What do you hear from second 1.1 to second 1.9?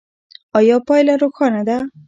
روښانه ده؟